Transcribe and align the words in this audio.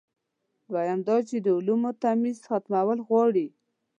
دویم 0.71 0.99
دا 1.07 1.17
چې 1.29 1.35
د 1.45 1.47
علومو 1.57 1.91
تمیز 2.03 2.37
ختمول 2.49 2.99
غواړي. 3.07 3.47